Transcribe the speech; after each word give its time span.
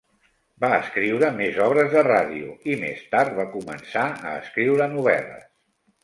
Va 0.63 0.69
escriure 0.75 1.27
més 1.41 1.57
obres 1.65 1.91
de 1.91 2.01
ràdio 2.07 2.55
i, 2.71 2.77
més 2.83 3.03
tard, 3.11 3.35
va 3.41 3.45
començar 3.57 4.05
a 4.31 4.33
escriure 4.39 4.89
novel·les. 4.95 5.45